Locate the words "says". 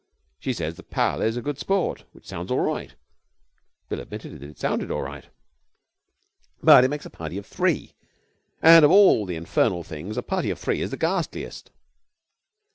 0.53-0.73